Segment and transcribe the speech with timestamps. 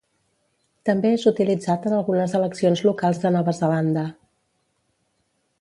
[0.89, 4.11] També és utilitzat en algunes eleccions locals de Nova Zelanda.